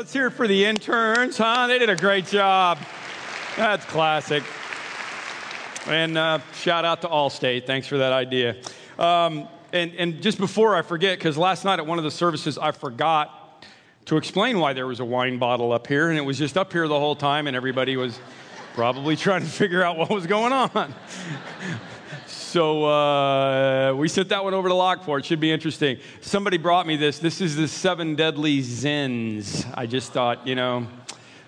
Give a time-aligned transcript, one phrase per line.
[0.00, 1.66] Let's hear it for the interns, huh?
[1.66, 2.78] They did a great job.
[3.54, 4.42] That's classic.
[5.86, 7.66] And uh, shout out to Allstate.
[7.66, 8.56] Thanks for that idea.
[8.98, 12.56] Um, and, and just before I forget, because last night at one of the services,
[12.56, 13.62] I forgot
[14.06, 16.72] to explain why there was a wine bottle up here, and it was just up
[16.72, 18.18] here the whole time, and everybody was
[18.72, 20.94] probably trying to figure out what was going on.
[22.50, 25.22] So uh, we sent that one over to Lockport.
[25.22, 25.98] It should be interesting.
[26.20, 27.20] Somebody brought me this.
[27.20, 29.72] This is the seven deadly Zins.
[29.72, 30.88] I just thought, you know,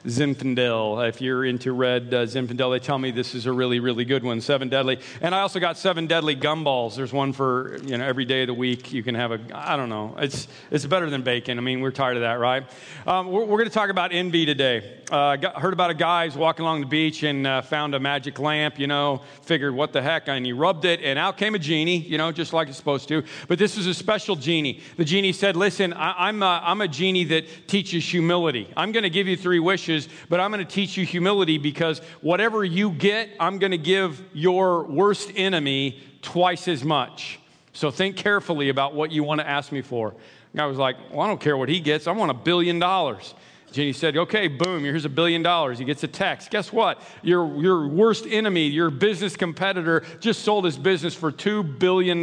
[0.06, 1.08] Zinfandel.
[1.08, 4.24] If you're into red uh, Zinfandel, they tell me this is a really, really good
[4.24, 4.40] one.
[4.40, 4.98] Seven deadly.
[5.20, 6.96] And I also got seven deadly gumballs.
[6.96, 8.93] There's one for you know every day of the week.
[8.93, 9.40] You can have a.
[9.54, 10.16] I don't know.
[10.18, 11.57] It's it's better than bacon.
[11.58, 12.64] I mean, we're tired of that, right?
[13.07, 14.98] Um, we're, we're going to talk about envy today.
[15.10, 18.40] Uh, heard about a guy who's walking along the beach and uh, found a magic
[18.40, 18.80] lamp.
[18.80, 21.98] You know, figured what the heck, and he rubbed it, and out came a genie.
[21.98, 23.22] You know, just like it's supposed to.
[23.46, 24.80] But this is a special genie.
[24.96, 28.68] The genie said, "Listen, I, I'm a, I'm a genie that teaches humility.
[28.76, 29.91] I'm going to give you three wishes."
[30.28, 34.22] But I'm going to teach you humility because whatever you get, I'm going to give
[34.32, 37.38] your worst enemy twice as much.
[37.72, 40.14] So think carefully about what you want to ask me for.
[40.56, 42.06] I was like, well, I don't care what he gets.
[42.06, 43.34] I want a billion dollars.
[43.72, 45.78] Jenny said, okay, boom, here's a billion dollars.
[45.78, 46.50] He gets a text.
[46.50, 47.00] Guess what?
[47.22, 52.22] Your, your worst enemy, your business competitor, just sold his business for $2 billion.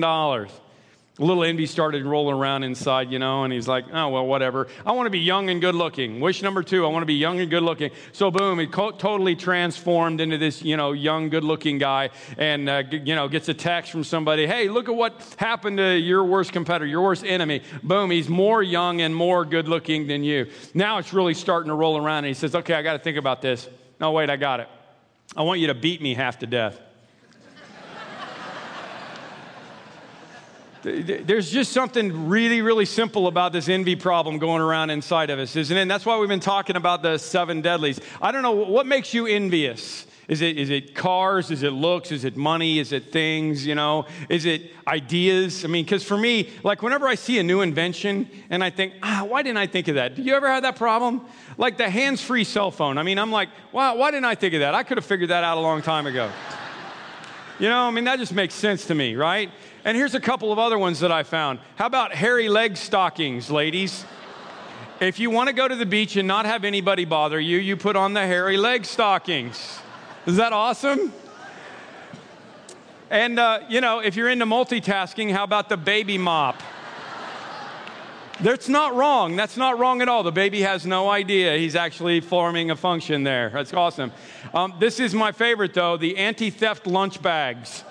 [1.20, 4.68] A little envy started rolling around inside, you know, and he's like, oh, well, whatever.
[4.86, 6.22] I want to be young and good looking.
[6.22, 7.92] Wish number two, I want to be young and good looking.
[8.14, 12.70] So, boom, he co- totally transformed into this, you know, young, good looking guy and,
[12.70, 15.98] uh, g- you know, gets a text from somebody, hey, look at what happened to
[15.98, 17.64] your worst competitor, your worst enemy.
[17.84, 20.50] Boom, he's more young and more good looking than you.
[20.74, 23.18] Now it's really starting to roll around, and he says, okay, I got to think
[23.18, 23.68] about this.
[24.00, 24.70] No, wait, I got it.
[25.36, 26.80] I want you to beat me half to death.
[30.82, 35.56] There's just something really, really simple about this envy problem going around inside of us,
[35.56, 35.82] isn't it?
[35.82, 38.00] And that's why we've been talking about the seven deadlies.
[38.22, 40.06] I don't know, what makes you envious?
[40.30, 41.50] Is it, is it cars?
[41.50, 42.12] Is it looks?
[42.12, 42.78] Is it money?
[42.78, 43.66] Is it things?
[43.66, 44.06] You know?
[44.30, 45.66] Is it ideas?
[45.66, 48.94] I mean, because for me, like whenever I see a new invention and I think,
[49.02, 50.16] ah, why didn't I think of that?
[50.16, 51.26] Do you ever have that problem?
[51.58, 53.00] Like the hands free cell phone.
[53.00, 54.76] I mean, I'm like, wow, why didn't I think of that?
[54.76, 56.30] I could have figured that out a long time ago.
[57.60, 59.52] You know, I mean, that just makes sense to me, right?
[59.84, 61.60] And here's a couple of other ones that I found.
[61.76, 64.06] How about hairy leg stockings, ladies?
[65.02, 67.78] If you want to go to the beach and not have anybody bother you, you
[67.78, 69.80] put on the hairy leg stockings.
[70.26, 71.14] Is that awesome?
[73.10, 76.62] And, uh, you know, if you're into multitasking, how about the baby mop?
[78.42, 79.36] That's not wrong.
[79.36, 80.24] That's not wrong at all.
[80.24, 83.50] The baby has no idea he's actually forming a function there.
[83.50, 84.14] That's awesome.
[84.54, 87.84] Um, this is my favorite, though the anti theft lunch bags.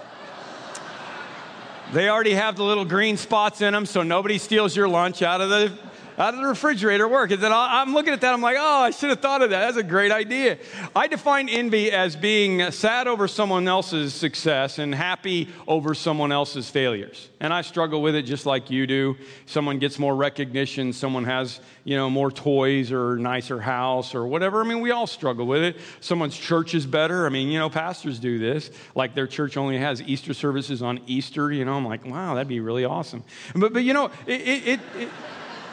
[1.93, 5.41] They already have the little green spots in them, so nobody steals your lunch out
[5.41, 5.73] of the
[6.19, 7.31] out of the refrigerator work.
[7.31, 9.61] And then I'm looking at that, I'm like, oh, I should have thought of that.
[9.61, 10.59] That's a great idea.
[10.95, 16.69] I define envy as being sad over someone else's success and happy over someone else's
[16.69, 17.29] failures.
[17.41, 19.17] And I struggle with it just like you do.
[19.47, 24.61] Someone gets more recognition, someone has, you know, more toys or nicer house or whatever.
[24.61, 25.77] I mean, we all struggle with it.
[26.01, 27.27] Someone's church is better.
[27.27, 28.71] I mean, you know, pastors do this.
[28.97, 31.75] Like their church only has Easter services on Easter, you know.
[31.75, 33.23] I'm like, wow, that'd be really awesome.
[33.55, 35.09] But, but you know, it, it, it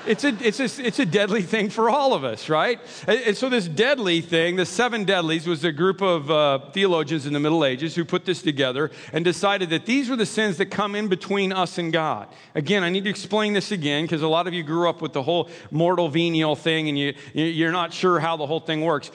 [0.08, 2.80] it's a, it's, a, it's a deadly thing for all of us, right?
[3.08, 7.26] And, and so, this deadly thing, the seven deadlies, was a group of uh, theologians
[7.26, 10.58] in the Middle Ages who put this together and decided that these were the sins
[10.58, 12.28] that come in between us and God.
[12.54, 15.14] Again, I need to explain this again because a lot of you grew up with
[15.14, 19.12] the whole mortal venial thing and you, you're not sure how the whole thing works.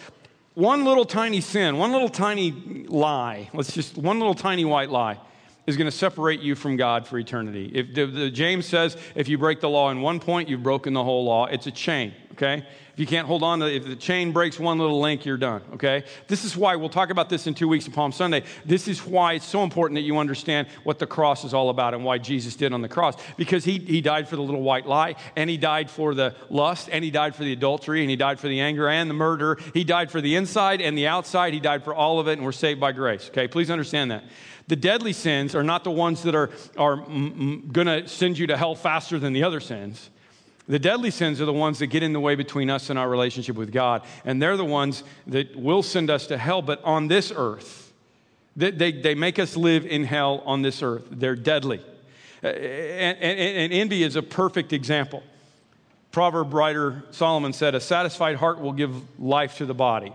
[0.54, 2.50] One little tiny sin, one little tiny
[2.88, 5.18] lie, let's just, one little tiny white lie
[5.66, 7.70] is going to separate you from God for eternity.
[7.74, 10.92] If the, the, James says if you break the law in one point, you've broken
[10.94, 11.46] the whole law.
[11.46, 12.66] It's a chain, okay?
[12.92, 15.62] If you can't hold on to if the chain breaks one little link, you're done,
[15.74, 16.04] okay?
[16.26, 18.42] This is why we'll talk about this in 2 weeks of Palm Sunday.
[18.64, 21.94] This is why it's so important that you understand what the cross is all about
[21.94, 24.86] and why Jesus did on the cross because he he died for the little white
[24.86, 28.16] lie and he died for the lust and he died for the adultery and he
[28.16, 29.58] died for the anger and the murder.
[29.72, 31.54] He died for the inside and the outside.
[31.54, 33.46] He died for all of it and we're saved by grace, okay?
[33.46, 34.24] Please understand that.
[34.70, 38.56] The deadly sins are not the ones that are, are going to send you to
[38.56, 40.10] hell faster than the other sins.
[40.68, 43.08] The deadly sins are the ones that get in the way between us and our
[43.08, 44.02] relationship with God.
[44.24, 47.92] And they're the ones that will send us to hell, but on this earth.
[48.54, 51.02] They, they, they make us live in hell on this earth.
[51.10, 51.80] They're deadly.
[52.40, 55.24] Uh, and, and, and envy is a perfect example.
[56.12, 60.12] Proverb writer Solomon said, A satisfied heart will give life to the body,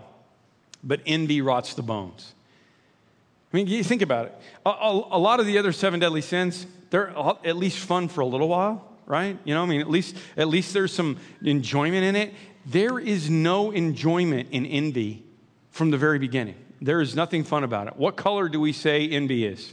[0.82, 2.32] but envy rots the bones.
[3.56, 4.34] I mean, you think about it.
[4.66, 7.08] A, a, a, lot of the other seven deadly sins, they're
[7.42, 9.38] at least fun for a little while, right?
[9.44, 12.34] You know, I mean, at least at least there's some enjoyment in it.
[12.66, 15.24] there is no enjoyment in envy
[15.70, 16.56] from the very beginning.
[16.82, 17.96] There is nothing fun about it.
[17.96, 19.72] What color do we say envy is?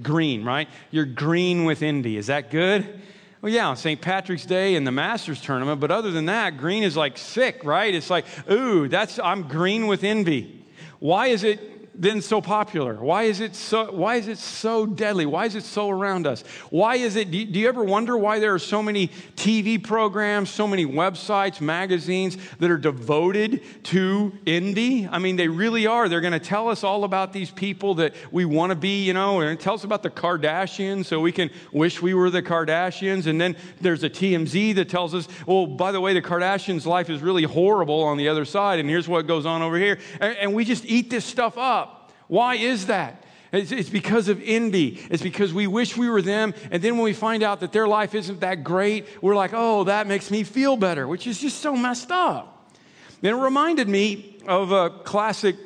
[0.00, 0.66] Green, right?
[0.90, 2.16] You're green with envy.
[2.16, 3.02] Is that good?
[3.42, 4.00] Well, yeah, on St.
[4.00, 7.94] Patrick's Day and the Masters tournament, but other than that, green is like sick, right?
[7.94, 10.64] It's like, ooh, that's I'm green with envy.
[11.00, 12.94] Why is it been so popular?
[12.94, 15.26] Why is it so, why is it so deadly?
[15.26, 16.42] Why is it so around us?
[16.70, 19.82] Why is it, do you, do you ever wonder why there are so many TV
[19.82, 25.06] programs, so many websites, magazines that are devoted to envy?
[25.06, 26.08] I mean, they really are.
[26.08, 29.12] They're going to tell us all about these people that we want to be, you
[29.12, 33.26] know, and tell us about the Kardashians so we can wish we were the Kardashians.
[33.26, 37.10] And then there's a TMZ that tells us, well, by the way, the Kardashians' life
[37.10, 39.98] is really horrible on the other side, and here's what goes on over here.
[40.20, 41.83] and, and we just eat this stuff up.
[42.28, 43.24] Why is that?
[43.52, 45.00] It's, it's, because of envy.
[45.10, 46.54] It's because we wish we were them.
[46.72, 49.84] And then when we find out that their life isn't that great, we're like, oh,
[49.84, 52.72] that makes me feel better, which is just so messed up.
[53.20, 55.56] Then it reminded me of a classic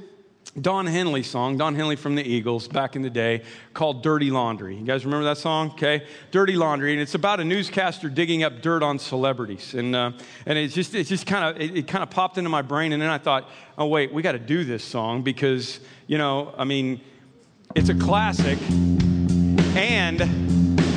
[0.61, 3.43] Don Henley song, Don Henley from the Eagles back in the day,
[3.75, 4.77] called Dirty Laundry.
[4.77, 5.71] You guys remember that song?
[5.71, 6.07] Okay.
[6.31, 6.93] Dirty Laundry.
[6.93, 9.75] And it's about a newscaster digging up dirt on celebrities.
[9.75, 10.13] And, uh,
[10.47, 12.93] and it's just, it's just kind of, it, it kind of popped into my brain.
[12.93, 16.55] And then I thought, oh, wait, we got to do this song because, you know,
[16.57, 17.03] I mean,
[17.77, 18.59] it's a classic.
[19.77, 20.23] And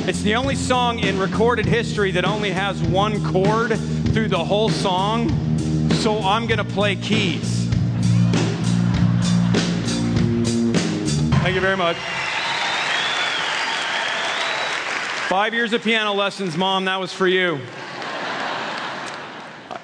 [0.08, 3.78] it's the only song in recorded history that only has one chord
[4.12, 5.28] through the whole song.
[5.96, 7.68] So I'm going to play keys.
[11.42, 11.96] Thank you very much.
[15.28, 17.60] Five years of piano lessons, Mom, that was for you.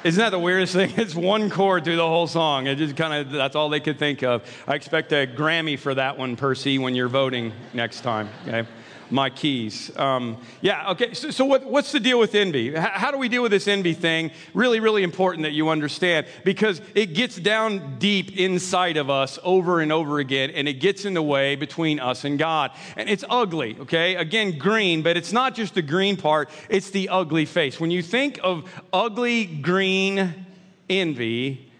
[0.04, 0.92] Isn't that the weirdest thing?
[0.96, 2.66] It's one chord through the whole song.
[2.66, 4.42] It just kind of, that's all they could think of.
[4.66, 8.68] I expect a Grammy for that one, Percy, when you're voting next time, okay?
[9.10, 9.96] My keys.
[9.96, 11.14] Um, yeah, okay.
[11.14, 12.74] So, so what, what's the deal with envy?
[12.74, 14.30] How do we deal with this envy thing?
[14.54, 19.80] Really, really important that you understand because it gets down deep inside of us over
[19.80, 22.72] and over again, and it gets in the way between us and God.
[22.96, 24.16] And it's ugly, okay?
[24.16, 27.80] Again, green, but it's not just the green part, it's the ugly face.
[27.80, 30.46] When you think of ugly green
[30.88, 31.70] envy,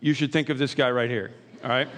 [0.00, 1.32] you should think of this guy right here,
[1.62, 1.88] all right?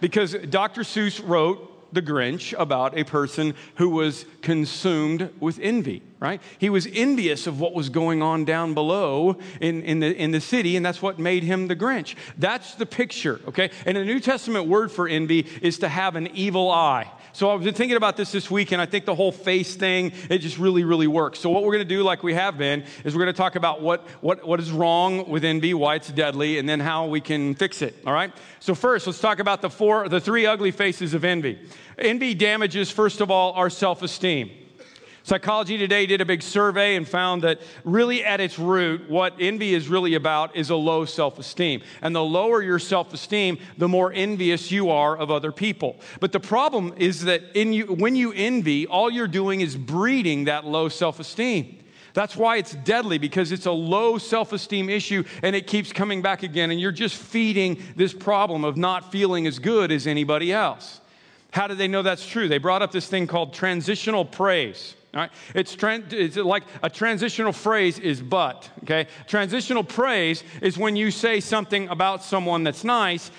[0.00, 0.82] Because Dr.
[0.82, 6.40] Seuss wrote the Grinch about a person who was consumed with envy, right?
[6.58, 10.40] He was envious of what was going on down below in, in, the, in the
[10.40, 12.14] city, and that's what made him the Grinch.
[12.38, 13.70] That's the picture, okay?
[13.86, 17.10] And the New Testament word for envy is to have an evil eye.
[17.32, 20.12] So I've been thinking about this this week, and I think the whole face thing,
[20.28, 21.38] it just really, really works.
[21.38, 23.54] So what we're going to do, like we have been, is we're going to talk
[23.54, 27.20] about what, what, what is wrong with envy, why it's deadly, and then how we
[27.20, 28.32] can fix it, all right?
[28.58, 31.60] So first, let's talk about the four, the three ugly faces of envy.
[31.98, 34.50] Envy damages, first of all, our self-esteem.
[35.22, 39.74] Psychology Today did a big survey and found that really at its root, what envy
[39.74, 41.82] is really about is a low self esteem.
[42.00, 46.00] And the lower your self esteem, the more envious you are of other people.
[46.20, 50.64] But the problem is that you, when you envy, all you're doing is breeding that
[50.64, 51.76] low self esteem.
[52.12, 56.22] That's why it's deadly because it's a low self esteem issue and it keeps coming
[56.22, 56.70] back again.
[56.70, 61.00] And you're just feeding this problem of not feeling as good as anybody else.
[61.52, 62.48] How do they know that's true?
[62.48, 64.94] They brought up this thing called transitional praise.
[65.12, 65.30] All right?
[65.54, 69.08] It's, it's like a transitional phrase is but, okay?
[69.26, 73.32] Transitional praise is when you say something about someone that's nice,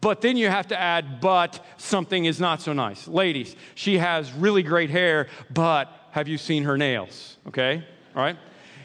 [0.00, 3.06] but then you have to add, but something is not so nice.
[3.06, 7.36] Ladies, she has really great hair, but have you seen her nails?
[7.48, 7.84] Okay?
[8.16, 8.38] All right?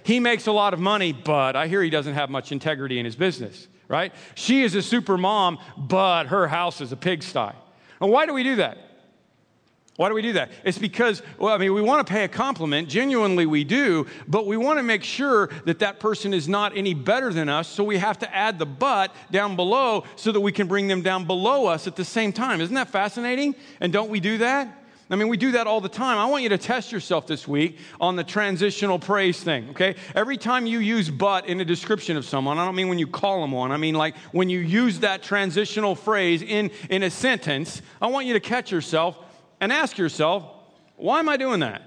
[0.03, 3.05] He makes a lot of money, but I hear he doesn't have much integrity in
[3.05, 4.13] his business, right?
[4.36, 7.53] She is a super mom, but her house is a pigsty.
[8.01, 8.77] And why do we do that?
[9.97, 10.51] Why do we do that?
[10.65, 14.45] It's because, well, I mean, we want to pay a compliment, genuinely we do, but
[14.45, 17.81] we want to make sure that that person is not any better than us, so
[17.81, 21.23] we have to add the but down below so that we can bring them down
[21.23, 22.59] below us at the same time.
[22.59, 23.55] Isn't that fascinating?
[23.79, 24.81] And don't we do that?
[25.09, 26.17] I mean, we do that all the time.
[26.17, 29.95] I want you to test yourself this week on the transitional praise thing, okay?
[30.13, 33.07] Every time you use but in a description of someone, I don't mean when you
[33.07, 37.11] call them one, I mean like when you use that transitional phrase in, in a
[37.11, 39.19] sentence, I want you to catch yourself
[39.59, 40.43] and ask yourself,
[40.97, 41.81] why am I doing that?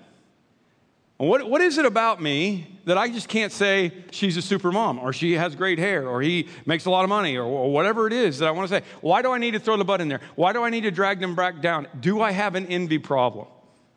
[1.18, 5.00] What, what is it about me that I just can't say she's a super mom
[5.00, 8.06] or she has great hair or he makes a lot of money or, or whatever
[8.06, 8.86] it is that I want to say?
[9.00, 10.20] Why do I need to throw the butt in there?
[10.36, 11.88] Why do I need to drag them back down?
[11.98, 13.48] Do I have an envy problem?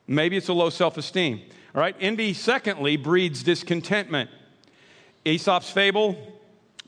[0.07, 1.41] Maybe it's a low self esteem.
[1.75, 4.29] All right, envy, secondly, breeds discontentment.
[5.23, 6.30] Aesop's fable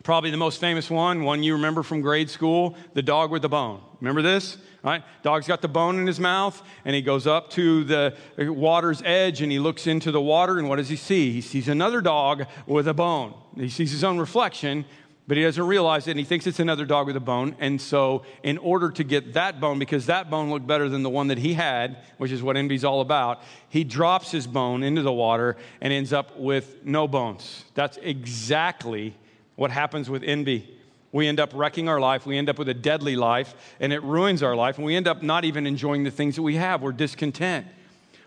[0.03, 3.49] Probably the most famous one, one you remember from grade school, the dog with the
[3.49, 3.81] bone.
[4.01, 4.57] Remember this?
[4.83, 5.01] Right?
[5.21, 9.41] Dog's got the bone in his mouth, and he goes up to the water's edge
[9.41, 11.31] and he looks into the water, and what does he see?
[11.31, 13.33] He sees another dog with a bone.
[13.55, 14.83] He sees his own reflection,
[15.25, 17.55] but he doesn't realize it, and he thinks it's another dog with a bone.
[17.59, 21.09] And so, in order to get that bone, because that bone looked better than the
[21.09, 25.01] one that he had, which is what envy's all about, he drops his bone into
[25.01, 27.63] the water and ends up with no bones.
[27.73, 29.15] That's exactly
[29.55, 30.69] what happens with envy.
[31.11, 32.25] We end up wrecking our life.
[32.25, 34.77] We end up with a deadly life, and it ruins our life.
[34.77, 36.81] And we end up not even enjoying the things that we have.
[36.81, 37.67] We're discontent.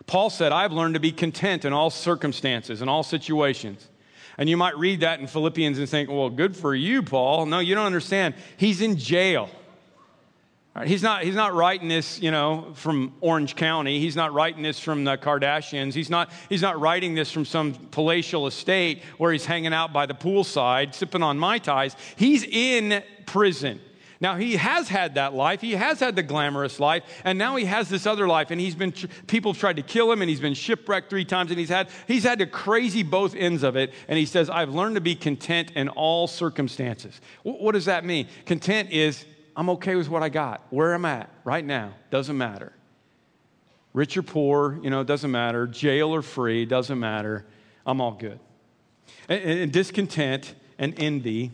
[0.07, 3.89] Paul said, I've learned to be content in all circumstances, in all situations.
[4.39, 7.47] And you might read that in Philippians and think, well, good for you, Paul.
[7.47, 8.35] No, you don't understand.
[8.57, 9.51] He's in jail.
[10.77, 13.99] Right, he's, not, he's not writing this, you know, from Orange County.
[13.99, 15.95] He's not writing this from the Kardashians.
[15.95, 20.05] He's not, he's not writing this from some palatial estate where he's hanging out by
[20.05, 21.97] the poolside, sipping on Mai Tais.
[22.17, 23.81] He's in prison.
[24.21, 25.63] Now, he has had that life.
[25.63, 27.05] He has had the glamorous life.
[27.25, 28.51] And now he has this other life.
[28.51, 28.93] And he's been,
[29.27, 31.51] people have tried to kill him and he's been shipwrecked three times.
[31.51, 33.95] And he's had, he's had to crazy both ends of it.
[34.09, 37.19] And he says, I've learned to be content in all circumstances.
[37.45, 38.29] What does that mean?
[38.45, 39.25] Content is,
[39.57, 41.95] I'm okay with what I got, where I'm at right now.
[42.11, 42.73] Doesn't matter.
[43.95, 45.67] Rich or poor, you know, it doesn't matter.
[45.67, 47.47] Jail or free, doesn't matter.
[47.87, 48.39] I'm all good.
[49.29, 51.53] and, and discontent and envy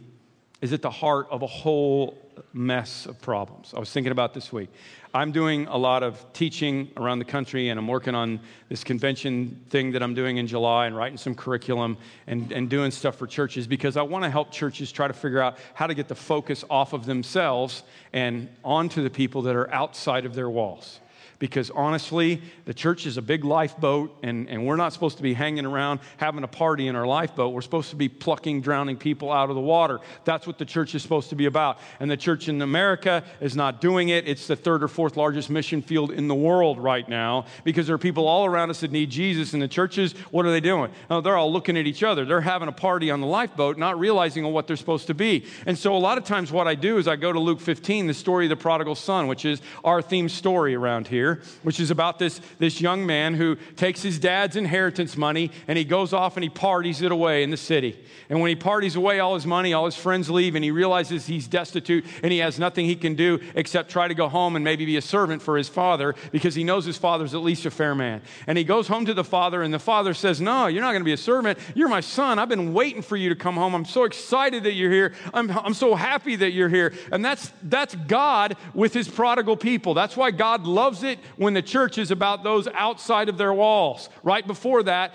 [0.61, 2.18] is at the heart of a whole
[2.52, 3.72] mess of problems.
[3.76, 4.70] I was thinking about this week.
[5.14, 9.60] I'm doing a lot of teaching around the country, and I'm working on this convention
[9.68, 13.26] thing that I'm doing in July and writing some curriculum and, and doing stuff for
[13.26, 16.14] churches because I want to help churches try to figure out how to get the
[16.14, 17.82] focus off of themselves
[18.14, 21.00] and onto the people that are outside of their walls
[21.42, 25.34] because honestly, the church is a big lifeboat, and, and we're not supposed to be
[25.34, 27.52] hanging around having a party in our lifeboat.
[27.52, 29.99] We're supposed to be plucking drowning people out of the water.
[30.25, 31.80] That's what the church is supposed to be about.
[31.99, 34.28] And the church in America is not doing it.
[34.28, 37.96] It's the third or fourth largest mission field in the world right now because there
[37.96, 39.52] are people all around us that need Jesus.
[39.52, 40.92] And the churches, what are they doing?
[41.11, 42.25] Oh, they're all looking at each other.
[42.25, 45.44] They're having a party on the lifeboat, not realizing what they're supposed to be.
[45.66, 48.06] And so a lot of times, what I do is I go to Luke 15,
[48.06, 51.31] the story of the prodigal son, which is our theme story around here
[51.62, 55.84] which is about this, this young man who takes his dad's inheritance money and he
[55.84, 57.98] goes off and he parties it away in the city.
[58.28, 61.26] And when he parties away all his money, all his friends leave, and he realizes
[61.26, 64.64] he's destitute and he has nothing he can do except try to go home and
[64.64, 67.70] maybe be a servant for his father because he knows his father's at least a
[67.70, 68.22] fair man.
[68.46, 71.02] And he goes home to the father, and the father says, No, you're not going
[71.02, 71.58] to be a servant.
[71.74, 72.38] You're my son.
[72.38, 73.74] I've been waiting for you to come home.
[73.74, 75.12] I'm so excited that you're here.
[75.34, 76.94] I'm, I'm so happy that you're here.
[77.10, 79.94] And that's, that's God with his prodigal people.
[79.94, 84.09] That's why God loves it when the church is about those outside of their walls.
[84.23, 85.14] Right before that,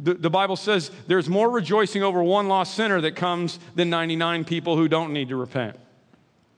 [0.00, 4.44] the, the, Bible says there's more rejoicing over one lost sinner that comes than 99
[4.44, 5.78] people who don't need to repent.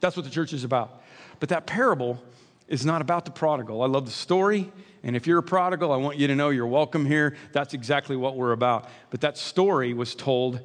[0.01, 1.03] That's what the church is about.
[1.41, 2.23] But that parable
[2.69, 3.83] is not about the prodigal.
[3.83, 4.71] I love the story.
[5.03, 7.37] And if you're a prodigal, I want you to know you're welcome here.
[7.53, 8.89] That's exactly what we're about.
[9.11, 10.61] But that story was told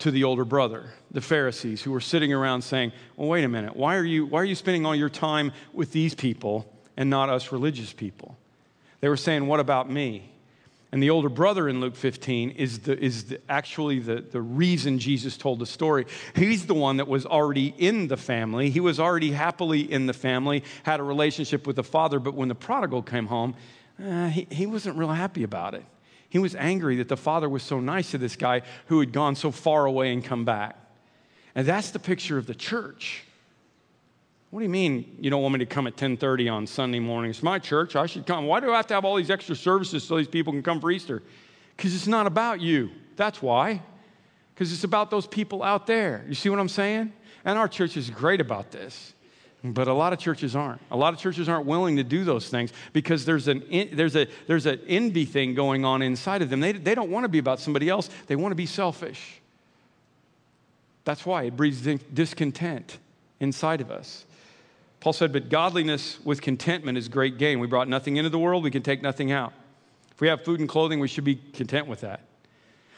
[0.00, 3.74] to the older brother, the Pharisees, who were sitting around saying, Well, wait a minute.
[3.74, 7.30] Why are you, why are you spending all your time with these people and not
[7.30, 8.36] us religious people?
[9.00, 10.30] They were saying, What about me?
[10.90, 14.98] And the older brother in Luke 15 is, the, is the, actually the, the reason
[14.98, 16.06] Jesus told the story.
[16.34, 18.70] He's the one that was already in the family.
[18.70, 22.48] He was already happily in the family, had a relationship with the father, but when
[22.48, 23.54] the prodigal came home,
[24.02, 25.84] uh, he, he wasn't real happy about it.
[26.30, 29.34] He was angry that the father was so nice to this guy who had gone
[29.34, 30.74] so far away and come back.
[31.54, 33.24] And that's the picture of the church.
[34.50, 37.30] What do you mean you don't want me to come at 10:30 on Sunday morning?
[37.30, 37.96] It's my church.
[37.96, 38.46] I should come.
[38.46, 40.80] Why do I have to have all these extra services so these people can come
[40.80, 41.22] for Easter?
[41.76, 42.90] Because it's not about you.
[43.16, 43.82] That's why.
[44.54, 46.24] Because it's about those people out there.
[46.26, 47.12] You see what I'm saying?
[47.44, 49.12] And our church is great about this.
[49.62, 50.80] But a lot of churches aren't.
[50.90, 53.62] A lot of churches aren't willing to do those things because there's an,
[53.92, 56.60] there's a, there's an envy thing going on inside of them.
[56.60, 59.40] They, they don't want to be about somebody else, they want to be selfish.
[61.04, 62.98] That's why it breeds discontent
[63.40, 64.26] inside of us.
[65.00, 67.60] Paul said, But godliness with contentment is great gain.
[67.60, 69.52] We brought nothing into the world, we can take nothing out.
[70.12, 72.22] If we have food and clothing, we should be content with that.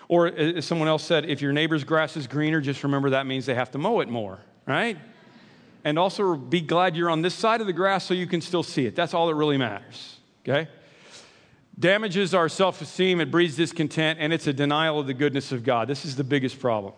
[0.08, 3.26] Or uh, as someone else said, if your neighbor's grass is greener, just remember that
[3.26, 4.96] means they have to mow it more, right?
[5.84, 8.62] And also be glad you're on this side of the grass so you can still
[8.62, 8.96] see it.
[8.96, 10.68] That's all that really matters, okay?
[11.78, 15.62] Damages our self esteem, it breeds discontent, and it's a denial of the goodness of
[15.62, 15.88] God.
[15.88, 16.92] This is the biggest problem.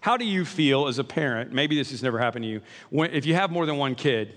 [0.00, 1.52] How do you feel as a parent?
[1.52, 2.60] Maybe this has never happened to you.
[2.88, 4.34] When, if you have more than one kid,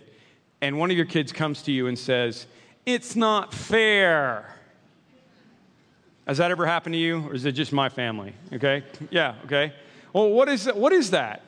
[0.61, 2.47] and one of your kids comes to you and says,
[2.85, 4.55] It's not fair.
[6.27, 8.33] Has that ever happened to you, or is it just my family?
[8.53, 8.83] Okay?
[9.09, 9.73] Yeah, okay.
[10.13, 11.43] Well, what is, what is that?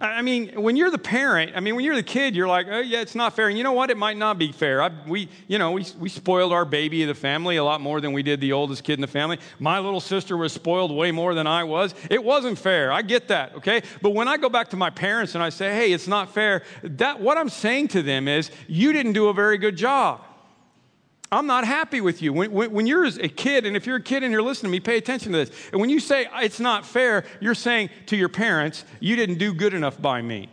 [0.00, 2.78] I mean, when you're the parent, I mean, when you're the kid, you're like, oh,
[2.78, 3.48] yeah, it's not fair.
[3.48, 3.90] And you know what?
[3.90, 4.80] It might not be fair.
[4.80, 8.00] I, we, you know, we, we spoiled our baby of the family a lot more
[8.00, 9.40] than we did the oldest kid in the family.
[9.58, 11.96] My little sister was spoiled way more than I was.
[12.10, 12.92] It wasn't fair.
[12.92, 13.82] I get that, okay?
[14.00, 16.62] But when I go back to my parents and I say, hey, it's not fair,
[16.84, 20.22] that, what I'm saying to them is, you didn't do a very good job.
[21.30, 22.32] I'm not happy with you.
[22.32, 24.76] When, when, when, you're a kid, and if you're a kid and you're listening to
[24.76, 25.50] me, pay attention to this.
[25.72, 29.52] And when you say it's not fair, you're saying to your parents, you didn't do
[29.52, 30.48] good enough by me.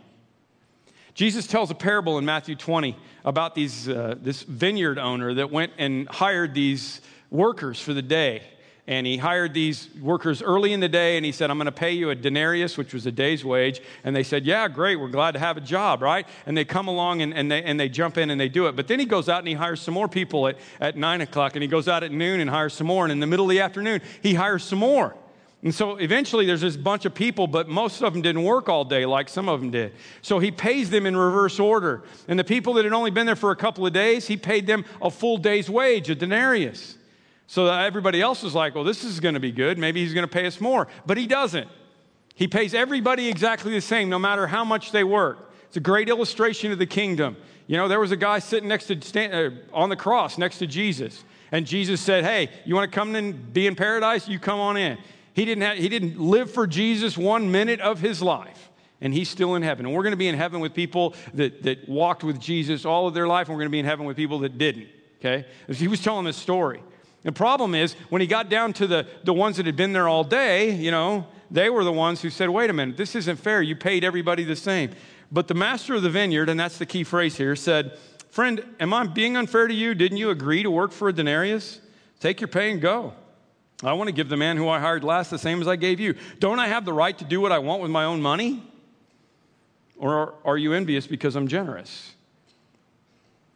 [1.14, 5.72] Jesus tells a parable in Matthew 20 about these, uh, this vineyard owner that went
[5.78, 8.42] and hired these workers for the day
[8.86, 11.72] and he hired these workers early in the day and he said i'm going to
[11.72, 15.08] pay you a denarius which was a day's wage and they said yeah great we're
[15.08, 17.88] glad to have a job right and they come along and, and, they, and they
[17.88, 19.94] jump in and they do it but then he goes out and he hires some
[19.94, 22.86] more people at, at 9 o'clock and he goes out at noon and hires some
[22.86, 25.14] more and in the middle of the afternoon he hires some more
[25.62, 28.84] and so eventually there's this bunch of people, but most of them didn't work all
[28.84, 29.94] day like some of them did.
[30.22, 32.04] So he pays them in reverse order.
[32.28, 34.66] And the people that had only been there for a couple of days, he paid
[34.66, 36.95] them a full day's wage, a denarius.
[37.46, 39.78] So everybody else was like, well, this is going to be good.
[39.78, 40.88] Maybe he's going to pay us more.
[41.06, 41.68] But he doesn't.
[42.34, 45.52] He pays everybody exactly the same, no matter how much they work.
[45.68, 47.36] It's a great illustration of the kingdom.
[47.66, 50.58] You know, there was a guy sitting next to, stand, uh, on the cross next
[50.58, 51.24] to Jesus.
[51.52, 54.28] And Jesus said, hey, you want to come and be in paradise?
[54.28, 54.98] You come on in.
[55.34, 58.70] He didn't, have, he didn't live for Jesus one minute of his life.
[59.00, 59.86] And he's still in heaven.
[59.86, 63.06] And we're going to be in heaven with people that, that walked with Jesus all
[63.06, 63.48] of their life.
[63.48, 64.88] And we're going to be in heaven with people that didn't.
[65.20, 65.46] Okay?
[65.70, 66.82] He was telling this story.
[67.26, 70.06] The problem is, when he got down to the, the ones that had been there
[70.06, 73.38] all day, you know, they were the ones who said, wait a minute, this isn't
[73.38, 73.60] fair.
[73.60, 74.92] You paid everybody the same.
[75.32, 77.98] But the master of the vineyard, and that's the key phrase here, said,
[78.30, 79.92] Friend, am I being unfair to you?
[79.92, 81.80] Didn't you agree to work for a denarius?
[82.20, 83.12] Take your pay and go.
[83.82, 85.98] I want to give the man who I hired last the same as I gave
[85.98, 86.14] you.
[86.38, 88.62] Don't I have the right to do what I want with my own money?
[89.96, 92.14] Or are you envious because I'm generous?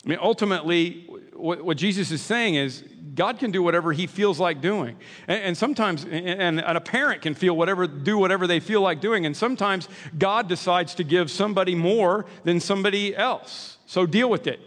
[0.05, 4.41] I mean, ultimately, what, what, Jesus is saying is God can do whatever he feels
[4.41, 4.97] like doing.
[5.29, 9.01] And, and sometimes, and, and, a parent can feel whatever, do whatever they feel like
[9.01, 9.27] doing.
[9.27, 13.79] And sometimes God decides to give somebody more than somebody else.
[13.87, 14.61] So deal with it.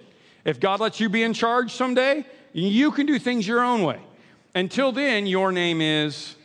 [0.46, 4.00] If God lets you be in charge someday, you can do things your own way.
[4.54, 6.36] Until then, your name is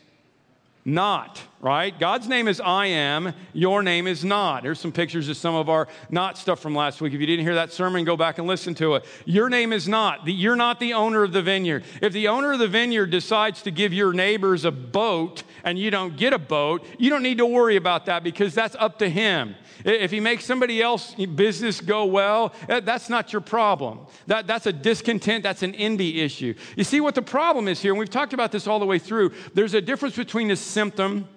[0.89, 1.97] not, right?
[1.99, 4.65] God's name is I am, your name is not.
[4.65, 7.13] Here's some pictures of some of our not stuff from last week.
[7.13, 9.05] If you didn't hear that sermon, go back and listen to it.
[9.27, 10.27] Your name is not.
[10.27, 11.85] You're not the owner of the vineyard.
[12.01, 15.91] If the owner of the vineyard decides to give your neighbors a boat and you
[15.91, 19.11] don't get a boat, you don't need to worry about that because that's up to
[19.11, 19.57] him.
[19.85, 24.01] If he makes somebody else business go well, eh, that's not your problem.
[24.27, 26.55] That, that's a discontent, that's an envy issue.
[26.77, 28.99] You see what the problem is here, and we've talked about this all the way
[28.99, 29.33] through.
[29.55, 31.29] There's a difference between the symptom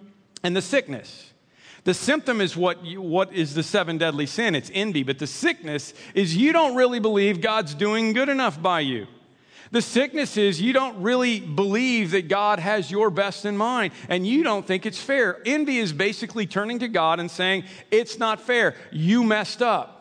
[0.43, 1.31] and the sickness.
[1.83, 4.53] The symptom is what, you, what is the seven deadly sin.
[4.53, 5.03] It's envy.
[5.03, 9.07] But the sickness is you don't really believe God's doing good enough by you.
[9.71, 14.27] The sickness is you don't really believe that God has your best in mind and
[14.27, 15.39] you don't think it's fair.
[15.45, 18.75] Envy is basically turning to God and saying, It's not fair.
[18.91, 19.97] You messed up.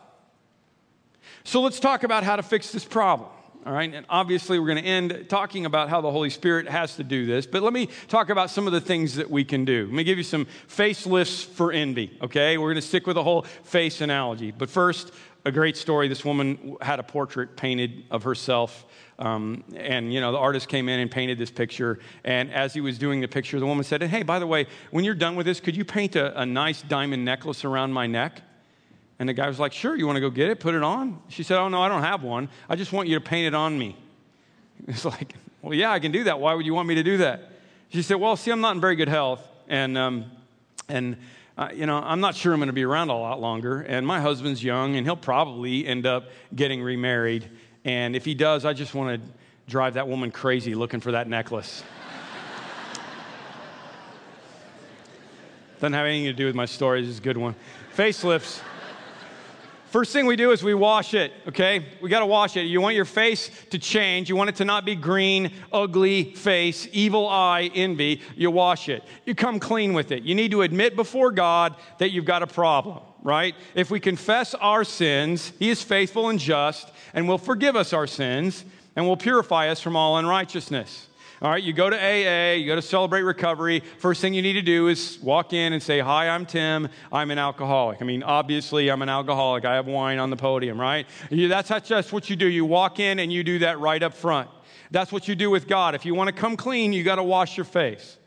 [1.43, 3.29] So let's talk about how to fix this problem.
[3.63, 6.95] All right, and obviously we're going to end talking about how the Holy Spirit has
[6.95, 9.65] to do this, but let me talk about some of the things that we can
[9.65, 9.85] do.
[9.85, 12.57] Let me give you some facelifts for envy, okay?
[12.57, 14.49] We're going to stick with the whole face analogy.
[14.49, 15.11] But first,
[15.45, 16.07] a great story.
[16.07, 18.85] This woman had a portrait painted of herself
[19.21, 21.99] um, and, you know, the artist came in and painted this picture.
[22.23, 25.05] And as he was doing the picture, the woman said, Hey, by the way, when
[25.05, 28.41] you're done with this, could you paint a, a nice diamond necklace around my neck?
[29.19, 30.59] And the guy was like, Sure, you want to go get it?
[30.59, 31.21] Put it on?
[31.27, 32.49] She said, Oh, no, I don't have one.
[32.67, 33.95] I just want you to paint it on me.
[34.87, 36.39] It's like, Well, yeah, I can do that.
[36.39, 37.51] Why would you want me to do that?
[37.89, 39.47] She said, Well, see, I'm not in very good health.
[39.67, 40.31] And, um,
[40.89, 41.17] and,
[41.57, 43.81] uh, you know, I'm not sure I'm going to be around a lot longer.
[43.81, 47.49] And my husband's young, and he'll probably end up getting remarried.
[47.83, 49.29] And if he does, I just want to
[49.69, 51.83] drive that woman crazy looking for that necklace.
[55.79, 57.05] Doesn't have anything to do with my story.
[57.05, 57.55] It's a good one.
[57.95, 58.61] Facelifts.
[59.91, 61.85] First thing we do is we wash it, okay?
[62.01, 62.61] We got to wash it.
[62.61, 64.29] You want your face to change.
[64.29, 68.21] You want it to not be green, ugly face, evil eye, envy.
[68.37, 69.03] You wash it.
[69.25, 70.23] You come clean with it.
[70.23, 73.53] You need to admit before God that you've got a problem, right?
[73.75, 78.07] If we confess our sins, He is faithful and just and will forgive us our
[78.07, 78.63] sins
[78.95, 81.07] and will purify us from all unrighteousness.
[81.43, 83.79] All right, you go to AA, you go to Celebrate Recovery.
[83.97, 86.87] First thing you need to do is walk in and say, Hi, I'm Tim.
[87.11, 87.99] I'm an alcoholic.
[87.99, 89.65] I mean, obviously, I'm an alcoholic.
[89.65, 91.07] I have wine on the podium, right?
[91.31, 92.45] That's, that's what you do.
[92.45, 94.51] You walk in and you do that right up front.
[94.91, 95.95] That's what you do with God.
[95.95, 98.17] If you want to come clean, you got to wash your face.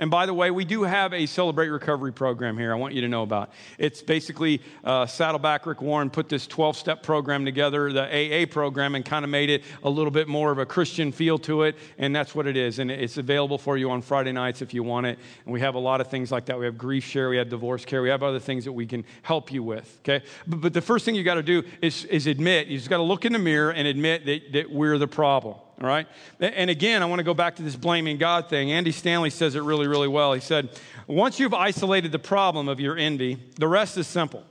[0.00, 3.02] And by the way, we do have a Celebrate Recovery program here I want you
[3.02, 3.50] to know about.
[3.76, 8.94] It's basically uh, Saddleback Rick Warren put this 12 step program together, the AA program,
[8.94, 11.76] and kind of made it a little bit more of a Christian feel to it.
[11.98, 12.78] And that's what it is.
[12.78, 15.18] And it's available for you on Friday nights if you want it.
[15.44, 16.58] And we have a lot of things like that.
[16.58, 19.04] We have grief share, we have divorce care, we have other things that we can
[19.20, 19.98] help you with.
[20.00, 20.24] Okay?
[20.46, 22.96] But, but the first thing you got to do is, is admit, you just got
[22.96, 25.56] to look in the mirror and admit that, that we're the problem.
[25.80, 26.06] All right?
[26.40, 28.70] And again, I want to go back to this blaming God thing.
[28.70, 30.34] Andy Stanley says it really, really well.
[30.34, 30.68] He said,
[31.06, 34.44] Once you've isolated the problem of your envy, the rest is simple.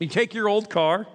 [0.00, 1.06] You take your old car,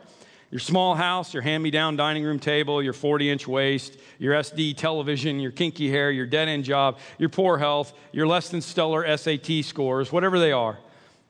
[0.49, 4.33] your small house, your hand me down dining room table, your 40 inch waist, your
[4.33, 8.61] SD television, your kinky hair, your dead end job, your poor health, your less than
[8.61, 10.79] stellar SAT scores, whatever they are.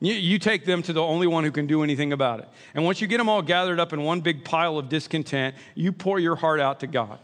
[0.01, 2.47] You, you, take them to the only one who can do anything about it.
[2.73, 5.91] And once you get them all gathered up in one big pile of discontent, you
[5.91, 7.19] pour your heart out to God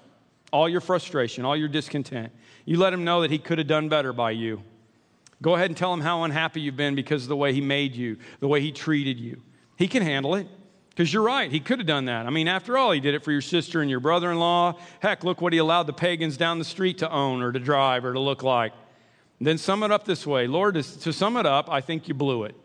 [0.55, 2.31] all your frustration, all your discontent.
[2.63, 4.63] You let him know that he could have done better by you.
[5.41, 7.93] Go ahead and tell him how unhappy you've been because of the way he made
[7.93, 9.41] you, the way he treated you.
[9.75, 10.47] He can handle it
[10.91, 11.51] because you're right.
[11.51, 12.25] He could have done that.
[12.25, 14.79] I mean, after all, he did it for your sister and your brother in law.
[15.01, 18.05] Heck, look what he allowed the pagans down the street to own or to drive
[18.05, 18.71] or to look like.
[19.41, 22.45] then sum it up this way Lord, to sum it up, I think you blew
[22.45, 22.55] it.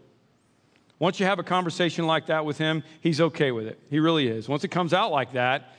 [1.00, 3.81] Once you have a conversation like that with him, he's okay with it.
[3.90, 4.48] He really is.
[4.48, 5.74] Once it comes out like that,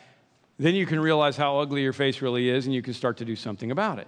[0.61, 3.25] then you can realize how ugly your face really is and you can start to
[3.25, 4.07] do something about it.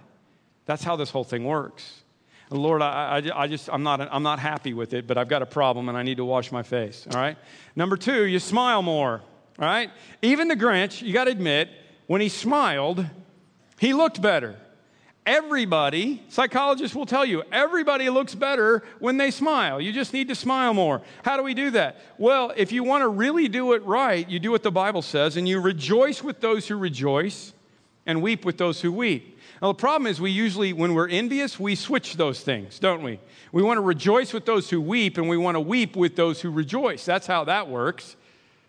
[0.66, 2.02] That's how this whole thing works.
[2.48, 5.42] Lord, I, I, I, just, I'm not, I'm not happy with it, but I've got
[5.42, 7.36] a problem and I need to wash my face, all right?
[7.74, 9.20] Number two, you smile more,
[9.58, 9.90] all right?
[10.22, 11.70] Even the Grinch, you got to admit,
[12.06, 13.04] when he smiled,
[13.80, 14.56] he looked better.
[15.26, 19.80] Everybody, psychologists will tell you, everybody looks better when they smile.
[19.80, 21.00] You just need to smile more.
[21.22, 21.98] How do we do that?
[22.18, 25.38] Well, if you want to really do it right, you do what the Bible says,
[25.38, 27.54] and you rejoice with those who rejoice
[28.04, 29.38] and weep with those who weep.
[29.62, 33.18] Now, the problem is, we usually, when we're envious, we switch those things, don't we?
[33.50, 36.42] We want to rejoice with those who weep, and we want to weep with those
[36.42, 37.02] who rejoice.
[37.06, 38.16] That's how that works.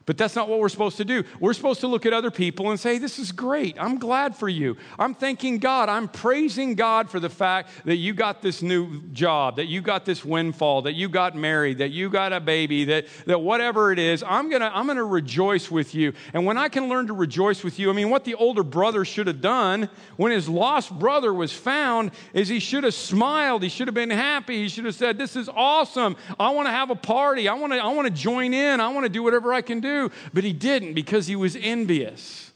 [0.06, 1.24] But that's not what we're supposed to do.
[1.40, 3.76] We're supposed to look at other people and say, This is great.
[3.80, 4.78] I'm glad for you.
[5.00, 5.90] I'm thanking God.
[5.90, 10.06] I'm praising God for the fact that you got this new job, that you got
[10.06, 13.98] this windfall, that you got married, that you got a baby, that, that whatever it
[13.98, 16.14] is, I'm going to I'm going to rejoice with you.
[16.34, 19.06] And when I can learn to rejoice with you, I mean, what the older brother
[19.06, 23.64] should have done when his lost brother was found is he should have smiled.
[23.64, 24.62] He should have been happy.
[24.62, 26.16] He should have said, This is awesome.
[26.40, 27.48] I want to have a party.
[27.48, 28.80] I want to I want to join in.
[28.80, 29.95] I want to do whatever I can do
[30.34, 32.52] but he didn't because he was envious.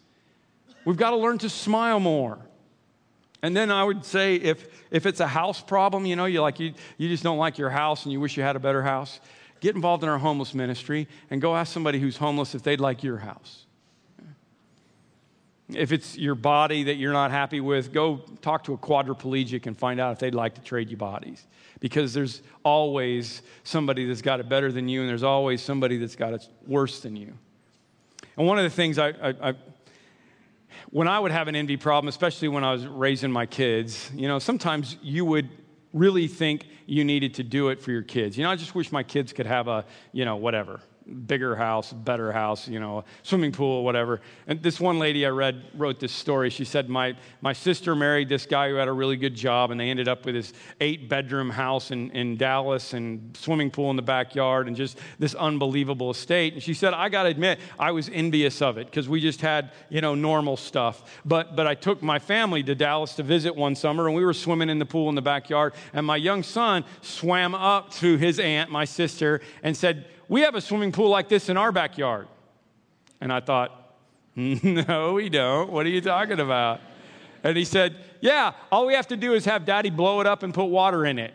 [0.85, 2.39] We've got to learn to smile more.
[3.41, 6.59] And then I would say if, if it's a house problem, you know, you like
[6.59, 9.19] you, you just don't like your house and you wish you had a better house,
[9.61, 13.03] get involved in our homeless ministry and go ask somebody who's homeless if they'd like
[13.03, 13.65] your house.
[15.73, 19.77] If it's your body that you're not happy with, go talk to a quadriplegic and
[19.77, 21.45] find out if they'd like to trade you bodies.
[21.79, 26.15] Because there's always somebody that's got it better than you, and there's always somebody that's
[26.15, 27.33] got it worse than you.
[28.35, 29.53] And one of the things I, I, I
[30.91, 34.27] when I would have an envy problem, especially when I was raising my kids, you
[34.27, 35.49] know, sometimes you would
[35.93, 38.37] really think you needed to do it for your kids.
[38.37, 40.79] You know, I just wish my kids could have a, you know, whatever,
[41.09, 44.21] bigger house, better house, you know, swimming pool, whatever.
[44.47, 46.49] And this one lady I read wrote this story.
[46.49, 49.79] She said, my, my sister married this guy who had a really good job, and
[49.79, 53.95] they ended up with this eight bedroom house in, in Dallas and swimming pool in
[53.95, 56.53] the backyard and just this unbelievable estate.
[56.53, 59.41] And she said, I got to admit, I was envious of it because we just
[59.41, 61.19] had, you know, normal stuff.
[61.25, 64.33] But, but I took my family to Dallas to visit one summer, and we were
[64.33, 68.39] swimming in the pool in the backyard, and my young son swam up to his
[68.39, 72.27] aunt, my sister, and said, we have a swimming pool like this in our backyard.
[73.19, 73.75] And I thought,
[74.35, 75.69] No, we don't.
[75.69, 76.79] What are you talking about?
[77.43, 80.43] And he said, Yeah, all we have to do is have daddy blow it up
[80.43, 81.33] and put water in it.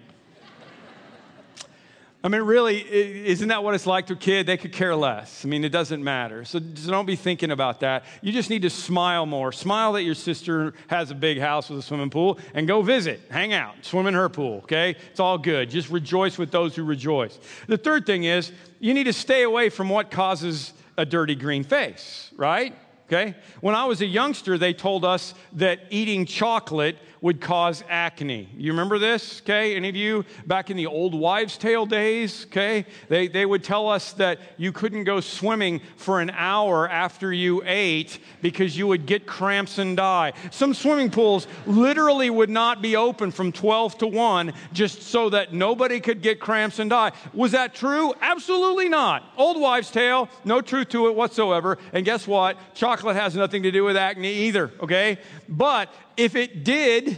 [2.25, 2.81] I mean, really,
[3.27, 4.47] isn't that what it's like to a kid?
[4.47, 5.45] They could care less.
[5.45, 6.47] I mean, it doesn't matter.
[6.47, 8.07] So, don't be thinking about that.
[8.23, 9.53] You just need to smile more.
[9.53, 13.21] Smile that your sister has a big house with a swimming pool and go visit,
[13.31, 14.97] hang out, swim in her pool, okay?
[15.11, 15.69] It's all good.
[15.69, 17.39] Just rejoice with those who rejoice.
[17.67, 21.63] The third thing is you need to stay away from what causes a dirty green
[21.63, 22.75] face, right?
[23.07, 23.35] Okay?
[23.61, 28.51] When I was a youngster, they told us that eating chocolate would cause acne.
[28.55, 29.41] You remember this?
[29.41, 29.75] Okay?
[29.77, 32.45] Any of you back in the old wives' tale days?
[32.51, 32.85] Okay?
[33.09, 37.63] They, they would tell us that you couldn't go swimming for an hour after you
[37.65, 40.35] ate because you would get cramps and die.
[40.51, 45.55] Some swimming pools literally would not be open from 12 to 1 just so that
[45.55, 47.13] nobody could get cramps and die.
[47.33, 48.13] Was that true?
[48.21, 49.33] Absolutely not.
[49.39, 51.79] Old wives' tale, no truth to it whatsoever.
[51.95, 52.59] And guess what?
[52.75, 55.17] Chocolate has nothing to do with acne either, okay?
[55.49, 57.14] But if it did,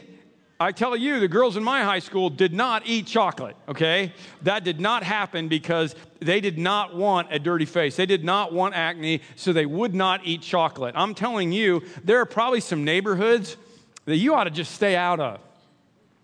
[0.58, 4.14] I tell you, the girls in my high school did not eat chocolate, okay?
[4.42, 7.96] That did not happen because they did not want a dirty face.
[7.96, 10.94] They did not want acne, so they would not eat chocolate.
[10.96, 13.58] I'm telling you, there are probably some neighborhoods
[14.06, 15.40] that you ought to just stay out of.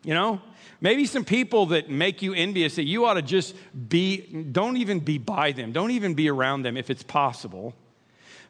[0.03, 0.41] You know?
[0.81, 3.55] Maybe some people that make you envious that you ought to just
[3.89, 7.75] be, don't even be by them, don't even be around them if it's possible.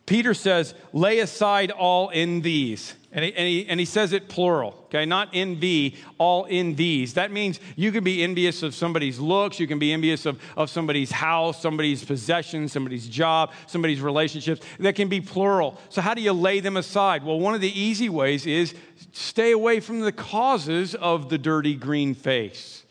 [0.07, 2.95] Peter says, lay aside all envies.
[3.15, 5.05] And he, and, he, and he says it plural, okay?
[5.05, 7.12] Not in envy, all in these.
[7.15, 10.71] That means you can be envious of somebody's looks, you can be envious of, of
[10.71, 14.62] somebody's house, somebody's possessions, somebody's job, somebody's relationships.
[14.79, 15.79] That can be plural.
[15.91, 17.23] So, how do you lay them aside?
[17.23, 18.75] Well, one of the easy ways is
[19.12, 22.82] stay away from the causes of the dirty green face.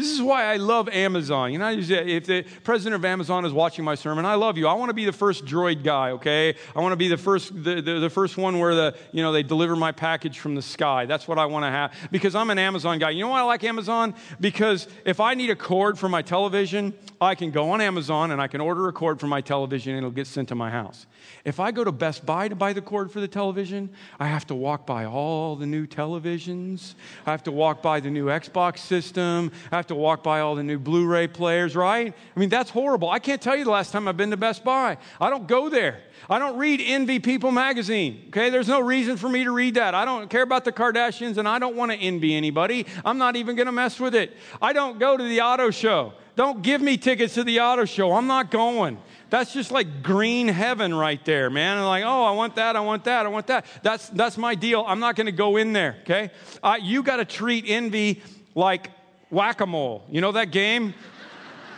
[0.00, 1.52] This is why I love Amazon.
[1.52, 4.66] You know, if the president of Amazon is watching my sermon, I love you.
[4.66, 6.54] I want to be the first droid guy, okay?
[6.74, 9.30] I want to be the first, the, the, the, first one where the, you know,
[9.30, 11.04] they deliver my package from the sky.
[11.04, 13.10] That's what I want to have because I'm an Amazon guy.
[13.10, 14.14] You know why I like Amazon?
[14.40, 18.40] Because if I need a cord for my television, I can go on Amazon and
[18.40, 21.04] I can order a cord for my television and it'll get sent to my house.
[21.44, 24.46] If I go to Best Buy to buy the cord for the television, I have
[24.48, 26.94] to walk by all the new televisions.
[27.26, 29.50] I have to walk by the new Xbox system.
[29.72, 32.14] I have to walk by all the new Blu ray players, right?
[32.36, 33.10] I mean, that's horrible.
[33.10, 34.98] I can't tell you the last time I've been to Best Buy.
[35.20, 36.00] I don't go there.
[36.28, 38.24] I don't read Envy People magazine.
[38.28, 39.94] Okay, there's no reason for me to read that.
[39.94, 42.86] I don't care about the Kardashians and I don't want to envy anybody.
[43.04, 44.36] I'm not even going to mess with it.
[44.60, 46.12] I don't go to the auto show.
[46.36, 48.12] Don't give me tickets to the auto show.
[48.12, 48.98] I'm not going.
[49.30, 51.82] That's just like green heaven right there, man.
[51.84, 53.64] Like, oh, I want that, I want that, I want that.
[53.82, 54.84] That's, that's my deal.
[54.86, 56.30] I'm not going to go in there, okay?
[56.62, 58.22] Uh, you got to treat envy
[58.56, 58.90] like
[59.30, 60.04] whack a mole.
[60.10, 60.94] You know that game?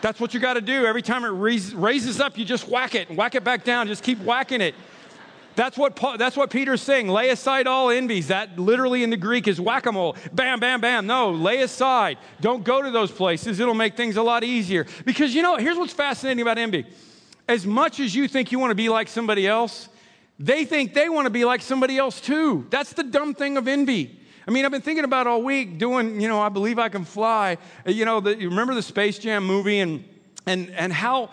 [0.00, 0.86] That's what you got to do.
[0.86, 3.86] Every time it raises up, you just whack it and whack it back down.
[3.86, 4.74] Just keep whacking it.
[5.54, 7.08] That's what, Paul, that's what Peter's saying.
[7.08, 8.28] Lay aside all envies.
[8.28, 10.16] That literally in the Greek is whack a mole.
[10.32, 11.06] Bam, bam, bam.
[11.06, 12.16] No, lay aside.
[12.40, 13.60] Don't go to those places.
[13.60, 14.86] It'll make things a lot easier.
[15.04, 16.86] Because, you know, here's what's fascinating about envy
[17.48, 19.88] as much as you think you want to be like somebody else,
[20.38, 22.66] they think they want to be like somebody else too.
[22.70, 24.18] That's the dumb thing of envy.
[24.46, 27.05] I mean, I've been thinking about all week doing, you know, I believe I can
[27.05, 27.59] fly.
[27.87, 30.05] You know, the, you remember the Space Jam movie and,
[30.46, 31.31] and, and how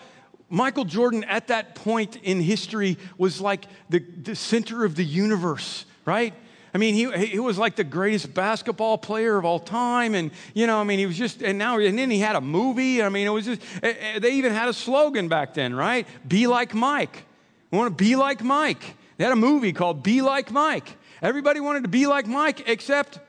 [0.50, 5.86] Michael Jordan at that point in history was like the, the center of the universe,
[6.06, 6.34] right?
[6.73, 10.13] I mean, he, he was like the greatest basketball player of all time.
[10.13, 12.41] And, you know, I mean, he was just, and now, and then he had a
[12.41, 13.01] movie.
[13.01, 16.08] I mean, it was just, eh, eh, they even had a slogan back then, right?
[16.27, 17.23] Be like Mike.
[17.71, 18.95] We want to be like Mike.
[19.17, 20.95] They had a movie called Be Like Mike.
[21.21, 23.19] Everybody wanted to be like Mike except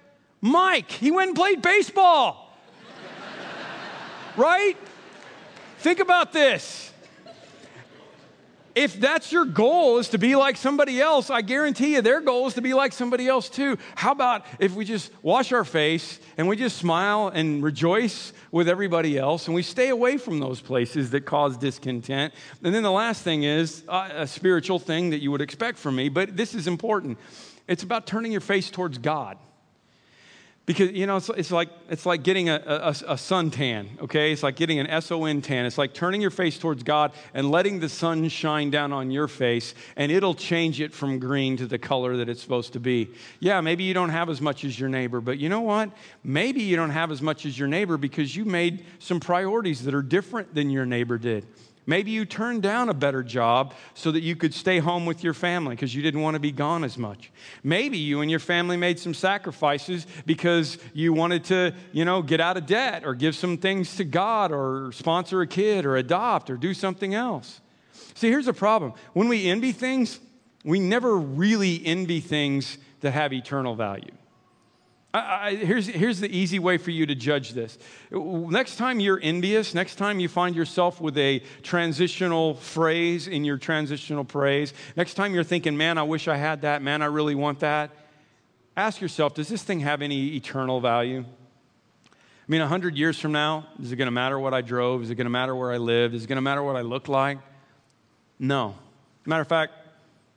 [0.40, 0.90] Mike.
[0.90, 2.56] He went and played baseball.
[4.36, 4.76] right?
[5.78, 6.89] Think about this
[8.74, 12.46] if that's your goal is to be like somebody else, I guarantee you their goal
[12.46, 13.78] is to be like somebody else too.
[13.94, 18.68] How about if we just wash our face and we just smile and rejoice with
[18.68, 22.32] everybody else and we stay away from those places that cause discontent?
[22.62, 25.96] And then the last thing is uh, a spiritual thing that you would expect from
[25.96, 27.18] me, but this is important.
[27.66, 29.38] It's about turning your face towards God.
[30.70, 34.30] Because, you know, it's, it's, like, it's like getting a, a, a suntan, okay?
[34.30, 35.66] It's like getting an S-O-N tan.
[35.66, 39.26] It's like turning your face towards God and letting the sun shine down on your
[39.26, 43.10] face, and it'll change it from green to the color that it's supposed to be.
[43.40, 45.90] Yeah, maybe you don't have as much as your neighbor, but you know what?
[46.22, 49.94] Maybe you don't have as much as your neighbor because you made some priorities that
[49.94, 51.48] are different than your neighbor did.
[51.86, 55.34] Maybe you turned down a better job so that you could stay home with your
[55.34, 57.32] family because you didn't want to be gone as much.
[57.64, 62.40] Maybe you and your family made some sacrifices because you wanted to, you know, get
[62.40, 66.50] out of debt or give some things to God or sponsor a kid or adopt
[66.50, 67.60] or do something else.
[68.14, 68.92] See, here's the problem.
[69.14, 70.20] When we envy things,
[70.64, 74.12] we never really envy things that have eternal value.
[75.12, 77.78] I, I, here's, here's the easy way for you to judge this.
[78.12, 83.56] Next time you're envious, next time you find yourself with a transitional phrase in your
[83.56, 87.34] transitional praise, next time you're thinking, man, I wish I had that, man, I really
[87.34, 87.90] want that,
[88.76, 91.24] ask yourself, does this thing have any eternal value?
[91.24, 95.02] I mean, 100 years from now, is it going to matter what I drove?
[95.02, 96.14] Is it going to matter where I lived?
[96.14, 97.38] Is it going to matter what I look like?
[98.38, 98.74] No.
[99.24, 99.72] Matter of fact,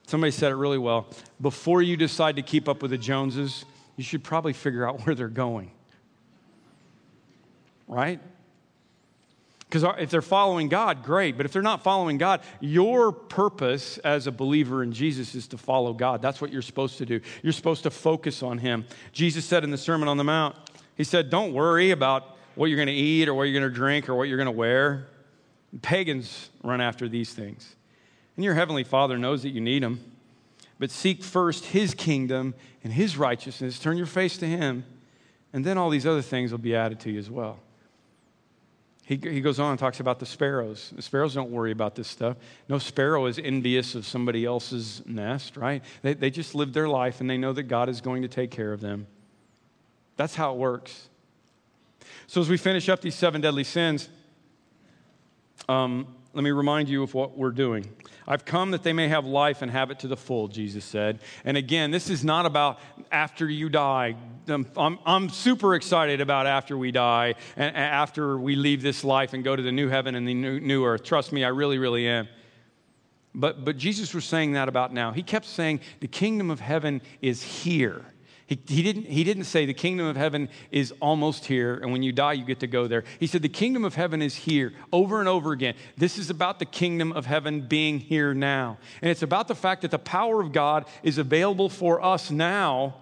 [0.07, 1.07] somebody said it really well.
[1.41, 5.15] Before you decide to keep up with the Joneses, you should probably figure out where
[5.15, 5.71] they're going.
[7.87, 8.19] Right?
[9.69, 11.35] Because if they're following God, great.
[11.35, 15.57] But if they're not following God, your purpose as a believer in Jesus is to
[15.57, 16.21] follow God.
[16.21, 17.19] That's what you're supposed to do.
[17.41, 18.85] You're supposed to focus on Him.
[19.13, 20.55] Jesus said in the Sermon on the Mount,
[20.95, 23.75] He said, Don't worry about what you're going to eat or what you're going to
[23.75, 25.07] drink or what you're going to wear.
[25.81, 27.75] Pagans run after these things.
[28.35, 29.99] And your Heavenly Father knows that you need them
[30.83, 33.79] but seek first his kingdom and his righteousness.
[33.79, 34.83] Turn your face to him.
[35.53, 37.59] And then all these other things will be added to you as well.
[39.05, 40.91] He, he goes on and talks about the sparrows.
[40.93, 42.35] The sparrows don't worry about this stuff.
[42.67, 45.81] No sparrow is envious of somebody else's nest, right?
[46.01, 48.51] They, they just live their life and they know that God is going to take
[48.51, 49.07] care of them.
[50.17, 51.07] That's how it works.
[52.27, 54.09] So, as we finish up these seven deadly sins,
[55.69, 57.87] um, let me remind you of what we're doing.
[58.27, 61.19] I've come that they may have life and have it to the full, Jesus said.
[61.45, 62.79] And again, this is not about
[63.11, 64.15] after you die.
[64.47, 69.33] I'm, I'm, I'm super excited about after we die and after we leave this life
[69.33, 71.03] and go to the new heaven and the new, new earth.
[71.03, 72.27] Trust me, I really, really am.
[73.35, 75.11] But, but Jesus was saying that about now.
[75.11, 78.05] He kept saying, the kingdom of heaven is here.
[78.45, 82.03] He, he, didn't, he didn't say the kingdom of heaven is almost here, and when
[82.03, 83.03] you die, you get to go there.
[83.19, 85.75] He said the kingdom of heaven is here over and over again.
[85.95, 88.77] This is about the kingdom of heaven being here now.
[89.01, 92.95] And it's about the fact that the power of God is available for us now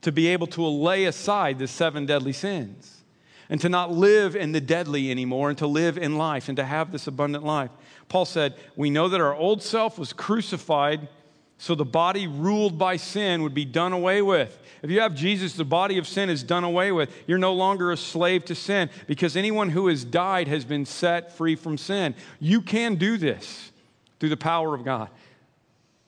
[0.00, 3.02] to be able to lay aside the seven deadly sins
[3.48, 6.64] and to not live in the deadly anymore and to live in life and to
[6.64, 7.70] have this abundant life.
[8.08, 11.08] Paul said, We know that our old self was crucified
[11.58, 14.58] so the body ruled by sin would be done away with.
[14.82, 17.10] If you have Jesus, the body of sin is done away with.
[17.26, 21.32] You're no longer a slave to sin because anyone who has died has been set
[21.32, 22.14] free from sin.
[22.38, 23.72] You can do this
[24.20, 25.08] through the power of God,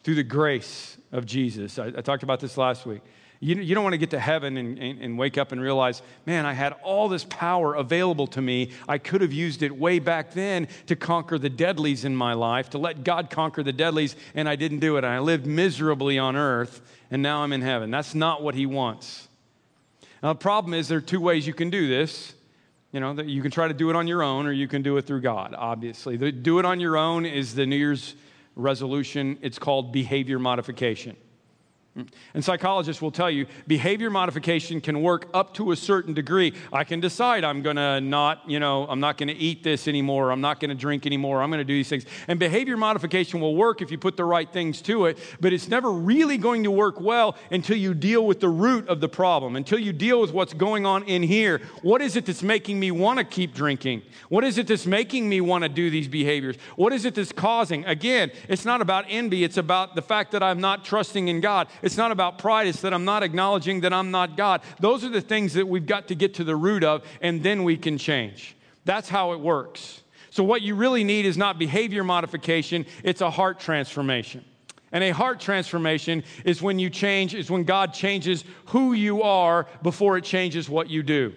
[0.03, 1.79] through the grace of Jesus.
[1.79, 3.01] I, I talked about this last week.
[3.41, 6.01] You, you don't want to get to heaven and, and, and, wake up and realize,
[6.25, 8.71] man, I had all this power available to me.
[8.89, 12.71] I could have used it way back then to conquer the deadlies in my life,
[12.71, 15.05] to let God conquer the deadlies, and I didn't do it.
[15.05, 17.91] And I lived miserably on earth, and now I'm in heaven.
[17.91, 19.29] That's not what He wants.
[20.23, 22.33] Now, the problem is there are two ways you can do this.
[22.93, 24.97] You know, you can try to do it on your own, or you can do
[24.97, 26.17] it through God, obviously.
[26.17, 28.15] The do it on your own is the New Year's
[28.55, 31.17] resolution, it's called behavior modification.
[32.35, 36.53] And psychologists will tell you behavior modification can work up to a certain degree.
[36.73, 39.89] I can decide I'm going to not, you know, I'm not going to eat this
[39.89, 40.31] anymore.
[40.31, 41.43] I'm not going to drink anymore.
[41.43, 42.05] I'm going to do these things.
[42.29, 45.69] And behavior modification will work if you put the right things to it, but it's
[45.69, 49.57] never really going to work well until you deal with the root of the problem,
[49.57, 51.63] until you deal with what's going on in here.
[51.83, 54.03] What is it that's making me want to keep drinking?
[54.29, 56.57] What is it that's making me want to do these behaviors?
[56.77, 57.87] What is it that's causing?
[57.87, 61.69] Again, it's not about envy, it's about the fact that I'm not trusting in God.
[61.87, 64.63] It's not about pride, it's that I'm not acknowledging that I'm not God.
[64.81, 67.63] Those are the things that we've got to get to the root of, and then
[67.63, 68.57] we can change.
[68.85, 70.03] That's how it works.
[70.31, 74.45] So, what you really need is not behavior modification, it's a heart transformation.
[74.91, 79.69] And a heart transformation is when you change, is when God changes who you are
[79.85, 81.35] before it changes what you do.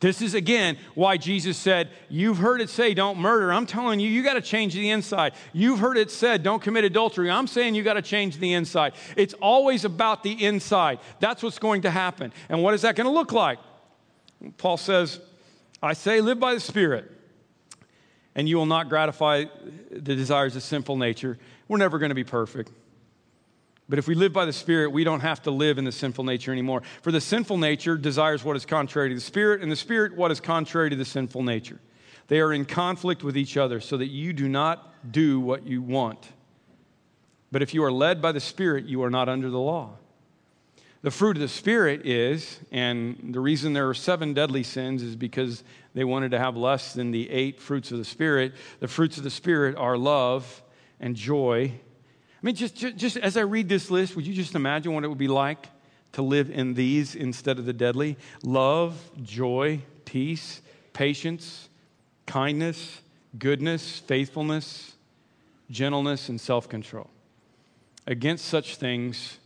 [0.00, 3.52] This is again why Jesus said, You've heard it say, don't murder.
[3.52, 5.32] I'm telling you, you got to change the inside.
[5.52, 7.30] You've heard it said, don't commit adultery.
[7.30, 8.94] I'm saying you got to change the inside.
[9.16, 10.98] It's always about the inside.
[11.20, 12.32] That's what's going to happen.
[12.48, 13.58] And what is that going to look like?
[14.58, 15.20] Paul says,
[15.82, 17.10] I say, live by the Spirit,
[18.34, 19.44] and you will not gratify
[19.90, 21.38] the desires of sinful nature.
[21.68, 22.70] We're never going to be perfect.
[23.88, 26.24] But if we live by the Spirit, we don't have to live in the sinful
[26.24, 26.82] nature anymore.
[27.02, 30.30] For the sinful nature desires what is contrary to the Spirit, and the Spirit what
[30.30, 31.80] is contrary to the sinful nature.
[32.28, 35.82] They are in conflict with each other, so that you do not do what you
[35.82, 36.32] want.
[37.52, 39.98] But if you are led by the Spirit, you are not under the law.
[41.02, 45.14] The fruit of the Spirit is, and the reason there are seven deadly sins is
[45.14, 48.54] because they wanted to have less than the eight fruits of the Spirit.
[48.80, 50.62] The fruits of the Spirit are love
[50.98, 51.74] and joy
[52.44, 55.08] mean, just, just, just as I read this list, would you just imagine what it
[55.08, 55.68] would be like
[56.12, 58.18] to live in these instead of the deadly?
[58.42, 60.60] Love, joy, peace,
[60.92, 61.70] patience,
[62.26, 63.00] kindness,
[63.38, 64.94] goodness, faithfulness,
[65.70, 67.08] gentleness, and self control.
[68.06, 69.38] Against such things,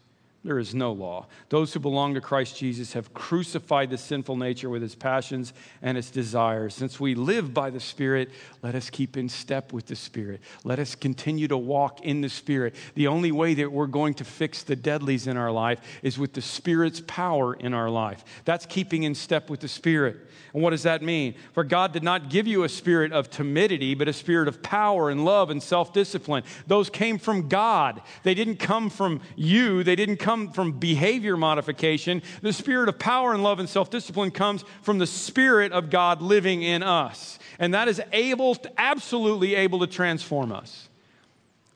[0.45, 1.27] there is no law.
[1.49, 5.99] Those who belong to Christ Jesus have crucified the sinful nature with its passions and
[5.99, 6.75] its desires.
[6.75, 8.31] Since we live by the Spirit,
[8.63, 10.41] let us keep in step with the Spirit.
[10.63, 12.77] Let us continue to walk in the Spirit.
[12.95, 16.35] The only way that we're going to fix the deadlies in our life is with
[16.35, 18.25] the Spirit's power in our life.
[18.45, 20.19] That's keeping in step with the Spirit.
[20.55, 21.35] And what does that mean?
[21.53, 25.11] For God did not give you a spirit of timidity, but a spirit of power
[25.11, 26.43] and love and self discipline.
[26.67, 28.01] Those came from God.
[28.23, 32.23] They didn't come from you, they didn't come from behavior modification.
[32.43, 36.21] The spirit of power and love and self discipline comes from the Spirit of God
[36.21, 37.39] living in us.
[37.59, 40.89] And that is able, absolutely able to transform us.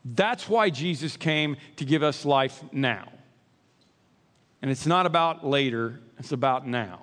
[0.05, 3.11] That's why Jesus came to give us life now.
[4.61, 7.01] And it's not about later, it's about now.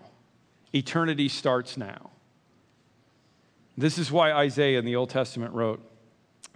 [0.74, 2.12] Eternity starts now.
[3.78, 5.82] This is why Isaiah in the Old Testament wrote,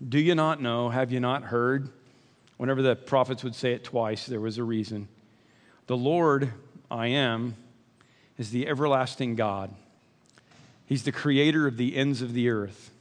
[0.08, 0.90] Do you not know?
[0.90, 1.90] Have you not heard?
[2.58, 5.08] Whenever the prophets would say it twice, there was a reason.
[5.88, 6.54] The Lord,
[6.90, 7.56] I am,
[8.38, 9.74] is the everlasting God.
[10.86, 12.92] He's the creator of the ends of the earth.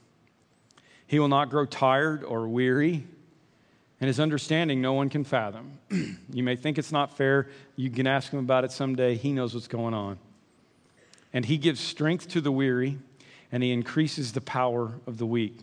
[1.07, 3.05] He will not grow tired or weary,
[4.01, 5.79] and his understanding no one can fathom.
[6.33, 7.49] you may think it's not fair.
[7.77, 9.17] You can ask him about it someday.
[9.17, 10.19] He knows what's going on.
[11.33, 12.99] And he gives strength to the weary,
[13.51, 15.59] and he increases the power of the weak.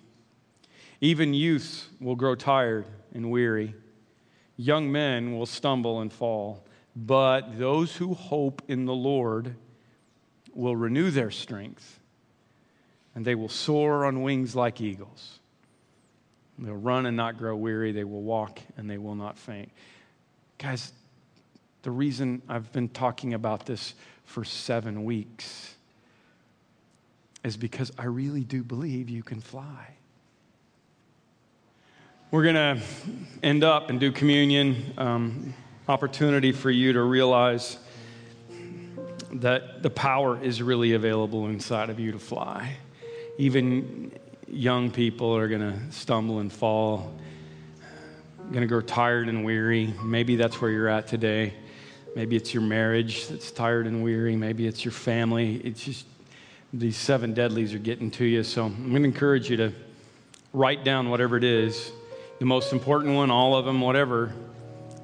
[1.01, 3.75] Even youths will grow tired and weary.
[4.57, 6.65] Young men will stumble and fall.
[6.95, 9.55] But those who hope in the Lord
[10.53, 11.99] will renew their strength,
[13.15, 15.39] and they will soar on wings like eagles.
[16.57, 17.91] They'll run and not grow weary.
[17.93, 19.71] They will walk and they will not faint.
[20.57, 20.91] Guys,
[21.83, 23.93] the reason I've been talking about this
[24.25, 25.75] for seven weeks
[27.45, 29.95] is because I really do believe you can fly.
[32.31, 32.79] We're going to
[33.41, 34.93] end up and do communion.
[34.99, 35.55] Um,
[35.87, 37.79] opportunity for you to realize
[39.31, 42.75] that the power is really available inside of you to fly.
[43.39, 44.11] Even
[44.47, 47.17] young people are going to stumble and fall,
[48.51, 49.91] going to grow tired and weary.
[50.03, 51.55] Maybe that's where you're at today.
[52.15, 54.35] Maybe it's your marriage that's tired and weary.
[54.35, 55.55] Maybe it's your family.
[55.63, 56.05] It's just
[56.73, 58.43] these seven deadlies are getting to you.
[58.43, 59.73] So I'm going to encourage you to
[60.53, 61.91] write down whatever it is
[62.39, 64.33] the most important one, all of them, whatever.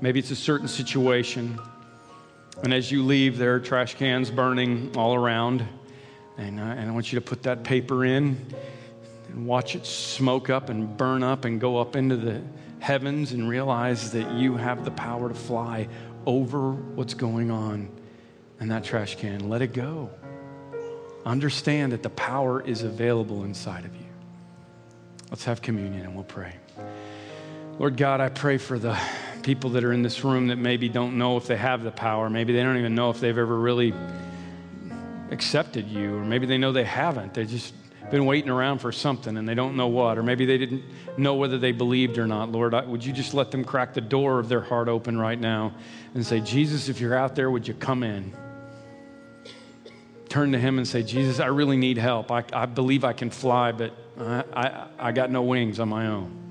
[0.02, 1.60] Maybe it's a certain situation.
[2.64, 5.66] And as you leave, there are trash cans burning all around.
[6.38, 8.38] And, uh, and I want you to put that paper in
[9.30, 12.42] and watch it smoke up and burn up and go up into the
[12.80, 15.88] heavens and realize that you have the power to fly
[16.26, 17.90] over what's going on
[18.62, 19.50] in that trash can.
[19.50, 20.10] Let it go.
[21.26, 24.06] Understand that the power is available inside of you.
[25.30, 26.56] Let's have communion and we'll pray.
[27.78, 28.98] Lord God, I pray for the
[29.44, 32.30] people that are in this room that maybe don't know if they have the power.
[32.30, 33.94] Maybe they don't even know if they've ever really
[35.30, 37.34] accepted you, or maybe they know they haven't.
[37.34, 37.74] They've just
[38.10, 40.84] been waiting around for something and they don't know what, or maybe they didn't
[41.18, 42.50] know whether they believed or not.
[42.50, 45.74] Lord, would you just let them crack the door of their heart open right now
[46.14, 48.34] and say, Jesus, if you're out there, would you come in?
[50.30, 52.32] Turn to Him and say, Jesus, I really need help.
[52.32, 56.08] I, I believe I can fly, but I, I, I got no wings on my
[56.08, 56.45] own.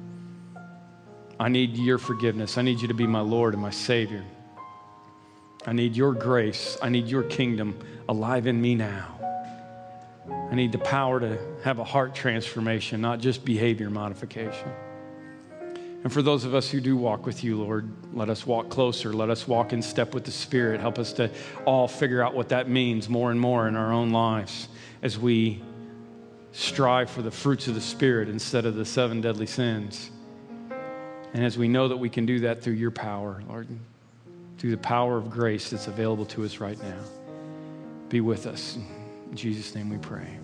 [1.38, 2.58] I need your forgiveness.
[2.58, 4.24] I need you to be my Lord and my Savior.
[5.66, 6.76] I need your grace.
[6.82, 7.78] I need your kingdom
[8.08, 9.08] alive in me now.
[10.50, 14.70] I need the power to have a heart transformation, not just behavior modification.
[16.04, 19.14] And for those of us who do walk with you, Lord, let us walk closer.
[19.14, 20.80] Let us walk in step with the Spirit.
[20.80, 21.30] Help us to
[21.64, 24.68] all figure out what that means more and more in our own lives
[25.02, 25.62] as we
[26.52, 30.10] strive for the fruits of the Spirit instead of the seven deadly sins.
[31.34, 33.66] And as we know that we can do that through your power, Lord,
[34.58, 37.00] through the power of grace that's available to us right now,
[38.08, 38.76] be with us.
[39.30, 40.38] In Jesus' name we pray.